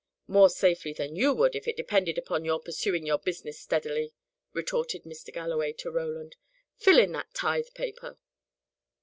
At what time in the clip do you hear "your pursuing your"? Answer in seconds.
2.43-3.19